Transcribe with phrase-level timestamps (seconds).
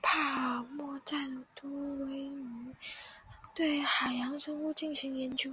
[0.00, 1.70] 帕尔默站多
[2.06, 2.32] 为
[3.54, 5.52] 对海洋生物进行研究。